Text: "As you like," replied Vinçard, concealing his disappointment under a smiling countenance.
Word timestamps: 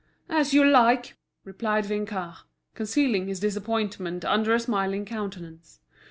"As 0.31 0.51
you 0.51 0.65
like," 0.65 1.15
replied 1.43 1.83
Vinçard, 1.85 2.37
concealing 2.73 3.27
his 3.27 3.39
disappointment 3.39 4.25
under 4.25 4.51
a 4.55 4.59
smiling 4.59 5.05
countenance. 5.05 5.79